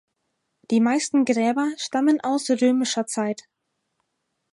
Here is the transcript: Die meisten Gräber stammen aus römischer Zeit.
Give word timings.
Die 0.71 0.79
meisten 0.79 1.25
Gräber 1.25 1.71
stammen 1.77 2.21
aus 2.21 2.49
römischer 2.49 3.05
Zeit. 3.05 3.43